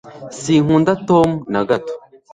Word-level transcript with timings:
sinkunda 0.41 0.93
tom 1.07 1.27
naa 1.51 1.67
gato 1.69 1.93